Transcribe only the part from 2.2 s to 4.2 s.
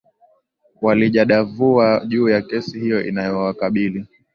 ya kesi hiyo inayowakabili